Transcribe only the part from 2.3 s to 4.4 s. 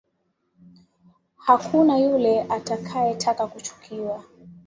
atakaye taka kuchukiwa